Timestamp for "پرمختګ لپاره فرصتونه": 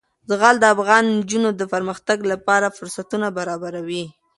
1.73-3.27